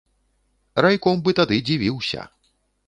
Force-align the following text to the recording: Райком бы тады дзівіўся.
Райком 0.85 1.21
бы 1.29 1.37
тады 1.41 1.61
дзівіўся. 1.69 2.21